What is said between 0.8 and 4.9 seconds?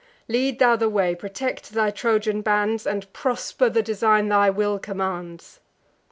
way; protect thy Trojan bands, And prosper the design thy will